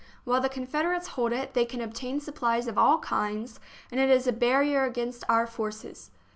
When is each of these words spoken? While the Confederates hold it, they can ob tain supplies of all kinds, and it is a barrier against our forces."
While 0.23 0.41
the 0.41 0.49
Confederates 0.49 1.09
hold 1.09 1.31
it, 1.31 1.53
they 1.53 1.63
can 1.63 1.79
ob 1.79 1.93
tain 1.93 2.19
supplies 2.19 2.67
of 2.67 2.75
all 2.75 2.97
kinds, 2.97 3.59
and 3.91 3.99
it 4.01 4.09
is 4.09 4.25
a 4.25 4.33
barrier 4.33 4.83
against 4.83 5.23
our 5.29 5.45
forces." 5.45 6.09